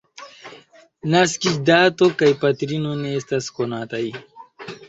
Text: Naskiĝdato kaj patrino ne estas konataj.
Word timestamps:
Naskiĝdato 1.15 2.09
kaj 2.23 2.31
patrino 2.47 2.97
ne 3.05 3.15
estas 3.21 3.51
konataj. 3.59 4.05